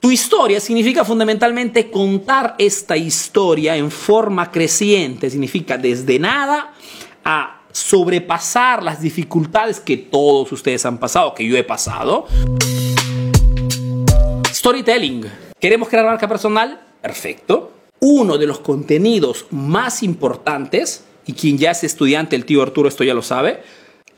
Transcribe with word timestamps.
Tu 0.00 0.10
historia 0.10 0.60
significa 0.60 1.04
fundamentalmente 1.04 1.90
contar 1.90 2.56
esta 2.58 2.96
historia 2.96 3.76
en 3.76 3.90
forma 3.90 4.50
creciente, 4.50 5.30
significa 5.30 5.78
desde 5.78 6.18
nada 6.18 6.72
a 7.24 7.60
sobrepasar 7.70 8.82
las 8.82 9.00
dificultades 9.00 9.80
que 9.80 9.96
todos 9.96 10.50
ustedes 10.52 10.84
han 10.84 10.98
pasado, 10.98 11.34
que 11.34 11.46
yo 11.46 11.56
he 11.56 11.64
pasado. 11.64 12.26
Storytelling. 14.52 15.24
¿Queremos 15.58 15.88
crear 15.88 16.04
marca 16.04 16.28
personal? 16.28 16.80
Perfecto. 17.00 17.72
Uno 18.00 18.36
de 18.36 18.46
los 18.46 18.58
contenidos 18.58 19.46
más 19.50 20.02
importantes, 20.02 21.04
y 21.26 21.32
quien 21.34 21.56
ya 21.56 21.70
es 21.70 21.84
estudiante, 21.84 22.34
el 22.34 22.44
tío 22.44 22.62
Arturo 22.62 22.88
esto 22.88 23.04
ya 23.04 23.14
lo 23.14 23.22
sabe, 23.22 23.62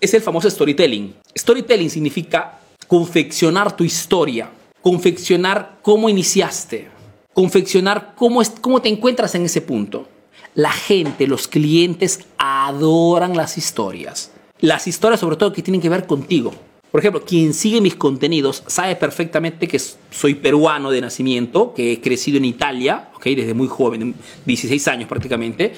es 0.00 0.14
el 0.14 0.22
famoso 0.22 0.50
storytelling. 0.50 1.14
Storytelling 1.36 1.90
significa 1.90 2.58
confeccionar 2.88 3.76
tu 3.76 3.84
historia, 3.84 4.50
confeccionar 4.84 5.78
cómo 5.80 6.10
iniciaste, 6.10 6.88
confeccionar 7.32 8.12
cómo, 8.16 8.42
es, 8.42 8.50
cómo 8.50 8.82
te 8.82 8.90
encuentras 8.90 9.34
en 9.34 9.46
ese 9.46 9.62
punto. 9.62 10.06
La 10.54 10.72
gente, 10.72 11.26
los 11.26 11.48
clientes 11.48 12.20
adoran 12.36 13.34
las 13.34 13.56
historias. 13.56 14.30
Las 14.60 14.86
historias 14.86 15.20
sobre 15.20 15.36
todo 15.36 15.54
que 15.54 15.62
tienen 15.62 15.80
que 15.80 15.88
ver 15.88 16.06
contigo. 16.06 16.52
Por 16.90 17.00
ejemplo, 17.00 17.24
quien 17.24 17.54
sigue 17.54 17.80
mis 17.80 17.94
contenidos 17.94 18.62
sabe 18.66 18.94
perfectamente 18.94 19.66
que 19.66 19.78
soy 19.78 20.34
peruano 20.34 20.90
de 20.90 21.00
nacimiento, 21.00 21.72
que 21.72 21.92
he 21.92 22.00
crecido 22.02 22.36
en 22.36 22.44
Italia, 22.44 23.08
¿okay? 23.16 23.34
desde 23.34 23.54
muy 23.54 23.68
joven, 23.68 24.14
16 24.44 24.86
años 24.88 25.08
prácticamente, 25.08 25.72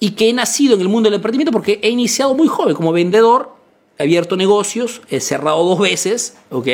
y 0.00 0.12
que 0.12 0.30
he 0.30 0.32
nacido 0.32 0.74
en 0.76 0.80
el 0.80 0.88
mundo 0.88 1.10
del 1.10 1.16
emprendimiento 1.16 1.52
porque 1.52 1.80
he 1.82 1.90
iniciado 1.90 2.34
muy 2.34 2.48
joven 2.48 2.74
como 2.74 2.92
vendedor, 2.92 3.61
abierto 3.98 4.36
negocios, 4.36 5.02
he 5.10 5.20
cerrado 5.20 5.64
dos 5.64 5.78
veces, 5.78 6.36
¿ok? 6.50 6.68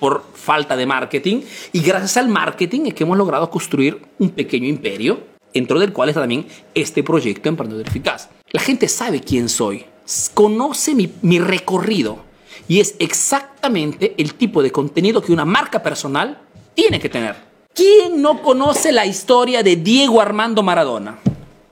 Por 0.00 0.24
falta 0.34 0.76
de 0.76 0.86
marketing, 0.86 1.42
y 1.72 1.80
gracias 1.80 2.16
al 2.16 2.28
marketing 2.28 2.86
es 2.86 2.94
que 2.94 3.04
hemos 3.04 3.18
logrado 3.18 3.50
construir 3.50 4.02
un 4.18 4.30
pequeño 4.30 4.68
imperio, 4.68 5.20
dentro 5.52 5.78
del 5.78 5.92
cual 5.92 6.08
está 6.08 6.20
también 6.20 6.46
este 6.74 7.02
proyecto 7.02 7.48
Emprendedor 7.48 7.86
Eficaz. 7.86 8.28
La 8.50 8.60
gente 8.60 8.88
sabe 8.88 9.20
quién 9.20 9.48
soy, 9.48 9.84
conoce 10.34 10.94
mi, 10.94 11.12
mi 11.22 11.38
recorrido 11.38 12.18
y 12.68 12.80
es 12.80 12.94
exactamente 12.98 14.14
el 14.18 14.34
tipo 14.34 14.62
de 14.62 14.70
contenido 14.70 15.22
que 15.22 15.32
una 15.32 15.44
marca 15.44 15.82
personal 15.82 16.38
tiene 16.74 17.00
que 17.00 17.08
tener. 17.08 17.36
¿Quién 17.74 18.20
no 18.20 18.42
conoce 18.42 18.92
la 18.92 19.06
historia 19.06 19.62
de 19.62 19.76
Diego 19.76 20.20
Armando 20.20 20.62
Maradona? 20.62 21.18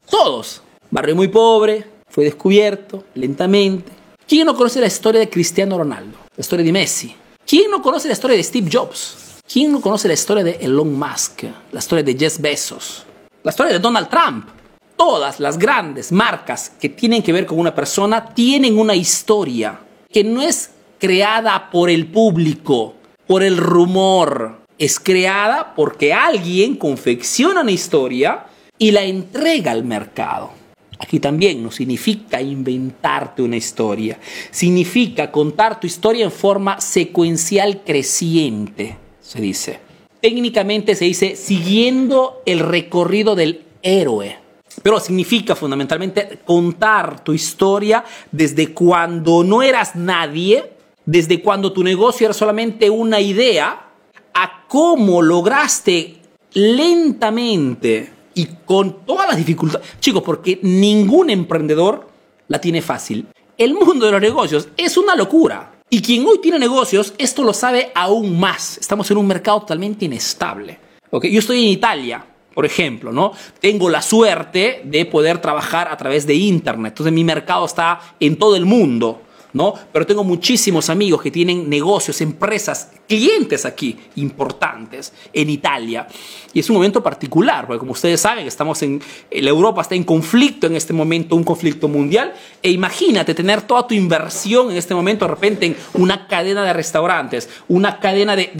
Todos. 0.08 0.62
Barrio 0.91 1.14
muy 1.14 1.28
pobre, 1.28 1.86
fue 2.08 2.25
descubierto 2.25 3.05
lentamente. 3.14 3.92
¿Quién 4.31 4.47
no 4.47 4.55
conoce 4.55 4.78
la 4.78 4.86
historia 4.86 5.19
de 5.19 5.28
Cristiano 5.28 5.77
Ronaldo? 5.77 6.17
La 6.36 6.41
historia 6.41 6.64
de 6.64 6.70
Messi. 6.70 7.12
¿Quién 7.45 7.69
no 7.69 7.83
conoce 7.83 8.06
la 8.06 8.12
historia 8.12 8.37
de 8.37 8.45
Steve 8.45 8.70
Jobs? 8.72 9.41
¿Quién 9.53 9.72
no 9.72 9.81
conoce 9.81 10.06
la 10.06 10.14
historia 10.14 10.45
de 10.45 10.53
Elon 10.61 10.97
Musk? 10.97 11.42
La 11.72 11.81
historia 11.81 12.05
de 12.05 12.17
Jeff 12.17 12.39
Bezos. 12.39 13.05
La 13.42 13.50
historia 13.50 13.72
de 13.72 13.81
Donald 13.81 14.09
Trump. 14.09 14.48
Todas 14.97 15.41
las 15.41 15.59
grandes 15.59 16.12
marcas 16.12 16.70
que 16.81 16.91
tienen 16.91 17.25
que 17.25 17.33
ver 17.33 17.45
con 17.45 17.59
una 17.59 17.75
persona 17.75 18.25
tienen 18.25 18.78
una 18.78 18.95
historia 18.95 19.81
que 20.09 20.22
no 20.22 20.42
es 20.42 20.70
creada 21.00 21.69
por 21.69 21.91
el 21.91 22.06
público, 22.06 22.94
por 23.27 23.42
el 23.42 23.56
rumor. 23.56 24.61
Es 24.78 25.00
creada 25.00 25.75
porque 25.75 26.15
alguien 26.15 26.77
confecciona 26.77 27.62
una 27.62 27.72
historia 27.72 28.47
y 28.78 28.92
la 28.92 29.03
entrega 29.03 29.72
al 29.72 29.83
mercado. 29.83 30.59
Aquí 31.01 31.19
también 31.19 31.62
no 31.62 31.70
significa 31.70 32.41
inventarte 32.41 33.43
una 33.43 33.56
historia, 33.56 34.19
significa 34.51 35.33
contar 35.33 35.81
tu 35.81 35.87
historia 35.87 36.25
en 36.25 36.31
forma 36.31 36.81
secuencial 36.81 37.83
creciente, 37.84 38.97
se 39.21 39.41
dice. 39.41 39.81
Técnicamente 40.21 40.95
se 40.95 41.06
dice 41.06 41.37
siguiendo 41.37 42.43
el 42.45 42.61
recorrido 42.61 43.34
del 43.34 43.62
héroe. 43.83 44.39
Pero 44.83 45.01
significa 45.01 45.56
fundamentalmente 45.56 46.39
contar 46.45 47.25
tu 47.25 47.33
historia 47.33 48.05
desde 48.31 48.72
cuando 48.72 49.43
no 49.43 49.62
eras 49.62 49.97
nadie 49.97 50.81
desde 51.10 51.43
cuando 51.43 51.72
tu 51.72 51.83
negocio 51.83 52.27
era 52.27 52.34
solamente 52.34 52.89
una 52.89 53.21
idea 53.21 53.89
a 54.33 54.66
cómo 54.69 55.22
lograste 55.22 56.19
lentamente 56.53 58.12
y 58.34 58.46
con 58.64 59.04
todas 59.04 59.28
las 59.28 59.36
dificultades. 59.36 59.86
Chicos, 60.00 60.22
porque 60.22 60.58
ningún 60.62 61.30
emprendedor 61.30 62.08
la 62.48 62.60
tiene 62.60 62.82
fácil. 62.82 63.26
El 63.56 63.74
mundo 63.74 64.06
de 64.06 64.12
los 64.12 64.20
negocios 64.20 64.68
es 64.76 64.96
una 64.96 65.14
locura. 65.14 65.72
Y 65.91 66.02
quien 66.02 66.24
hoy 66.24 66.38
tiene 66.41 66.58
negocios, 66.58 67.14
esto 67.18 67.42
lo 67.42 67.52
sabe 67.52 67.91
aún 67.94 68.38
más. 68.38 68.78
Estamos 68.78 69.10
en 69.10 69.16
un 69.16 69.26
mercado 69.26 69.60
totalmente 69.60 70.04
inestable. 70.04 70.78
¿okay? 71.10 71.32
Yo 71.32 71.41
estoy 71.41 71.58
en 71.64 71.70
Italia, 71.70 72.24
por 72.54 72.64
ejemplo, 72.64 73.12
¿no? 73.12 73.32
Tengo 73.60 73.91
la 73.91 74.00
suerte 74.00 74.82
de 74.84 75.04
poder 75.04 75.38
trabajar 75.38 75.88
a 75.88 75.97
través 75.97 76.26
de 76.26 76.34
Internet. 76.34 76.92
Entonces 76.92 77.12
mi 77.12 77.24
mercado 77.24 77.64
está 77.66 78.00
en 78.20 78.36
todo 78.36 78.54
el 78.54 78.66
mundo. 78.66 79.22
¿No? 79.53 79.75
Pero 79.93 80.06
tengo 80.06 80.25
muchísimos 80.25 80.91
amigos 80.91 81.22
que 81.22 81.31
tienen 81.31 81.69
negocios, 81.69 82.21
empresas, 82.21 82.91
clientes 83.09 83.65
aquí 83.65 83.97
importantes 84.16 85.12
en 85.33 85.50
Italia. 85.50 86.06
Y 86.53 86.61
es 86.61 86.71
un 86.71 86.77
momento 86.77 87.03
particular, 87.03 87.66
porque 87.66 87.81
como 87.81 87.93
ustedes 87.93 88.21
saben, 88.21 88.47
estamos 88.47 88.83
en, 88.83 89.00
la 89.31 89.50
Europa 89.50 89.83
está 89.83 89.94
en 89.94 90.05
conflicto 90.05 90.66
en 90.66 90.77
este 90.77 90.93
momento, 90.93 91.37
un 91.37 91.44
conflicto 91.44 91.89
mundial. 91.89 92.34
E 92.62 92.71
imagínate 92.71 93.34
tener 93.34 93.62
toda 93.62 93.87
tu 93.87 93.94
inversión 93.94 94.71
en 94.71 94.77
este 94.77 94.94
momento 94.94 95.25
de 95.25 95.31
repente 95.31 95.66
en 95.66 95.77
una 95.94 96.27
cadena 96.27 96.65
de 96.65 96.72
restaurantes, 96.72 97.49
una 97.69 97.99
cadena 98.00 98.37
de, 98.37 98.50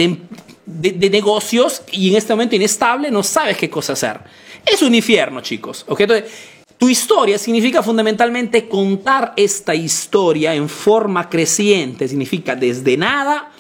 de, 0.67 1.11
negocios 1.11 1.83
y 1.93 2.11
en 2.11 2.17
este 2.17 2.33
momento 2.33 2.57
inestable 2.57 3.11
no 3.11 3.23
sabes 3.23 3.57
qué 3.57 3.69
cosa 3.69 3.95
hacer. 3.95 4.21
Es 4.67 4.83
un 4.83 4.95
infierno, 4.95 5.41
chicos. 5.41 5.85
¿ok? 5.89 6.01
Entonces, 6.01 6.33
tu 6.81 6.89
historia 6.89 7.37
significa 7.37 7.83
fundamentalmente 7.83 8.67
contar 8.67 9.35
esta 9.37 9.75
historia 9.75 10.55
en 10.55 10.67
forma 10.67 11.29
creciente, 11.29 12.09
significa 12.09 12.57
desde 12.57 12.97
nada 12.97 13.51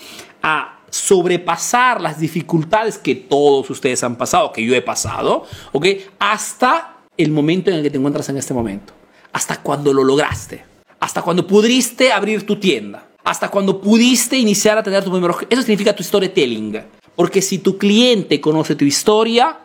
a 0.42 0.78
sobrepasar 0.88 2.00
las 2.00 2.18
dificultades 2.18 2.96
que 2.96 3.14
todos 3.14 3.68
ustedes 3.68 4.02
han 4.04 4.16
pasado, 4.16 4.54
que 4.54 4.64
yo 4.64 4.74
he 4.74 4.80
pasado, 4.80 5.44
¿ok? 5.72 5.86
Hasta 6.18 6.96
el 7.18 7.30
momento 7.30 7.68
en 7.68 7.76
el 7.76 7.82
que 7.82 7.90
te 7.90 7.98
encuentras 7.98 8.26
en 8.30 8.38
este 8.38 8.54
momento, 8.54 8.94
hasta 9.34 9.60
cuando 9.60 9.92
lo 9.92 10.02
lograste, 10.02 10.64
hasta 10.98 11.20
cuando 11.20 11.46
pudiste 11.46 12.12
abrir 12.12 12.46
tu 12.46 12.56
tienda, 12.56 13.06
hasta 13.22 13.50
cuando 13.50 13.82
pudiste 13.82 14.38
iniciar 14.38 14.78
a 14.78 14.82
tener 14.82 15.04
tu 15.04 15.10
primer 15.10 15.30
Eso 15.50 15.60
significa 15.60 15.94
tu 15.94 16.02
storytelling, 16.02 16.82
porque 17.14 17.42
si 17.42 17.58
tu 17.58 17.76
cliente 17.76 18.40
conoce 18.40 18.76
tu 18.76 18.86
historia, 18.86 19.58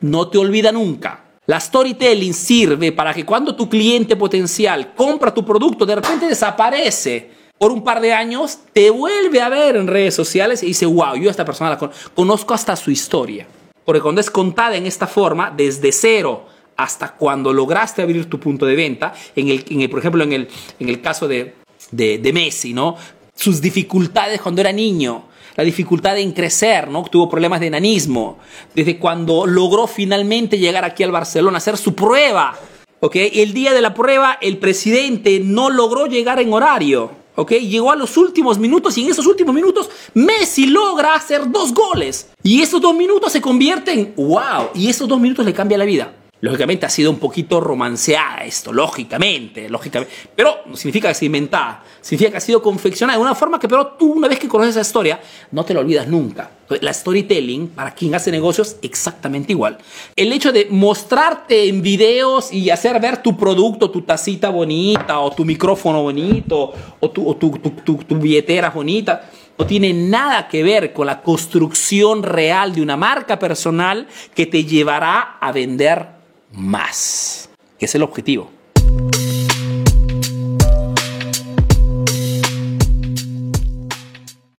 no 0.00 0.28
te 0.28 0.38
olvida 0.38 0.72
nunca 0.72 1.27
la 1.48 1.58
storytelling 1.58 2.34
sirve 2.34 2.92
para 2.92 3.14
que 3.14 3.24
cuando 3.24 3.56
tu 3.56 3.70
cliente 3.70 4.16
potencial 4.16 4.92
compra 4.94 5.32
tu 5.32 5.46
producto, 5.46 5.86
de 5.86 5.94
repente 5.94 6.26
desaparece 6.26 7.30
por 7.56 7.72
un 7.72 7.82
par 7.82 8.02
de 8.02 8.12
años, 8.12 8.58
te 8.74 8.90
vuelve 8.90 9.40
a 9.40 9.48
ver 9.48 9.76
en 9.76 9.86
redes 9.86 10.14
sociales 10.14 10.62
y 10.62 10.66
dice, 10.66 10.84
wow, 10.84 11.16
yo 11.16 11.28
a 11.28 11.30
esta 11.30 11.46
persona 11.46 11.70
la 11.70 11.90
conozco 12.14 12.52
hasta 12.52 12.76
su 12.76 12.90
historia. 12.90 13.46
Porque 13.82 14.02
cuando 14.02 14.20
es 14.20 14.30
contada 14.30 14.76
en 14.76 14.84
esta 14.84 15.06
forma, 15.06 15.50
desde 15.50 15.90
cero 15.90 16.44
hasta 16.76 17.14
cuando 17.14 17.50
lograste 17.54 18.02
abrir 18.02 18.28
tu 18.28 18.38
punto 18.38 18.66
de 18.66 18.76
venta, 18.76 19.14
en 19.34 19.48
el, 19.48 19.88
por 19.88 20.00
ejemplo, 20.00 20.22
en 20.22 20.34
el, 20.34 20.48
en 20.78 20.88
el 20.90 21.00
caso 21.00 21.26
de, 21.26 21.54
de, 21.90 22.18
de 22.18 22.32
Messi, 22.34 22.74
¿no? 22.74 22.94
Sus 23.38 23.60
dificultades 23.60 24.40
cuando 24.40 24.60
era 24.60 24.72
niño, 24.72 25.26
la 25.54 25.62
dificultad 25.62 26.18
en 26.18 26.32
crecer, 26.32 26.88
¿no? 26.88 27.04
Tuvo 27.04 27.30
problemas 27.30 27.60
de 27.60 27.68
enanismo, 27.68 28.38
desde 28.74 28.98
cuando 28.98 29.46
logró 29.46 29.86
finalmente 29.86 30.58
llegar 30.58 30.84
aquí 30.84 31.04
al 31.04 31.12
Barcelona, 31.12 31.58
hacer 31.58 31.76
su 31.76 31.94
prueba. 31.94 32.58
El 33.00 33.52
día 33.54 33.72
de 33.72 33.80
la 33.80 33.94
prueba 33.94 34.38
el 34.40 34.58
presidente 34.58 35.38
no 35.38 35.70
logró 35.70 36.06
llegar 36.06 36.40
en 36.40 36.52
horario. 36.52 37.12
Llegó 37.48 37.92
a 37.92 37.96
los 37.96 38.16
últimos 38.16 38.58
minutos 38.58 38.98
y 38.98 39.04
en 39.04 39.12
esos 39.12 39.24
últimos 39.24 39.54
minutos 39.54 39.88
Messi 40.14 40.66
logra 40.66 41.14
hacer 41.14 41.48
dos 41.48 41.72
goles. 41.72 42.30
Y 42.42 42.60
esos 42.62 42.80
dos 42.80 42.96
minutos 42.96 43.30
se 43.30 43.40
convierten, 43.40 44.14
wow, 44.16 44.70
y 44.74 44.88
esos 44.88 45.06
dos 45.06 45.20
minutos 45.20 45.46
le 45.46 45.54
cambia 45.54 45.78
la 45.78 45.84
vida. 45.84 46.12
Lógicamente 46.40 46.86
ha 46.86 46.90
sido 46.90 47.10
un 47.10 47.18
poquito 47.18 47.60
romanceada 47.60 48.44
esto, 48.44 48.72
lógicamente, 48.72 49.68
lógicamente. 49.68 50.14
Pero 50.36 50.58
no 50.66 50.76
significa 50.76 51.08
que 51.08 51.14
sea 51.14 51.26
inventada, 51.26 51.82
significa 52.00 52.30
que 52.30 52.36
ha 52.36 52.40
sido 52.40 52.62
confeccionada 52.62 53.18
de 53.18 53.24
una 53.24 53.34
forma 53.34 53.58
que, 53.58 53.68
pero 53.68 53.88
tú 53.98 54.12
una 54.12 54.28
vez 54.28 54.38
que 54.38 54.46
conoces 54.46 54.76
esa 54.76 54.82
historia, 54.82 55.20
no 55.50 55.64
te 55.64 55.74
la 55.74 55.80
olvidas 55.80 56.06
nunca. 56.06 56.50
La 56.80 56.92
storytelling, 56.92 57.68
para 57.68 57.92
quien 57.92 58.14
hace 58.14 58.30
negocios, 58.30 58.76
exactamente 58.82 59.52
igual. 59.52 59.78
El 60.14 60.32
hecho 60.32 60.52
de 60.52 60.68
mostrarte 60.70 61.68
en 61.68 61.82
videos 61.82 62.52
y 62.52 62.70
hacer 62.70 63.00
ver 63.00 63.20
tu 63.20 63.36
producto, 63.36 63.90
tu 63.90 64.02
tacita 64.02 64.50
bonita, 64.50 65.18
o 65.18 65.32
tu 65.32 65.44
micrófono 65.44 66.02
bonito, 66.02 66.72
o 67.00 67.10
tu, 67.10 67.34
tu, 67.34 67.50
tu, 67.58 67.96
tu 67.96 68.16
billetera 68.16 68.70
bonita, 68.70 69.28
no 69.58 69.66
tiene 69.66 69.92
nada 69.92 70.46
que 70.46 70.62
ver 70.62 70.92
con 70.92 71.06
la 71.06 71.20
construcción 71.20 72.22
real 72.22 72.74
de 72.74 72.82
una 72.82 72.96
marca 72.96 73.40
personal 73.40 74.06
que 74.36 74.46
te 74.46 74.64
llevará 74.64 75.38
a 75.40 75.50
vender 75.50 76.17
más, 76.52 77.50
que 77.78 77.86
es 77.86 77.94
el 77.94 78.02
objetivo. 78.02 78.50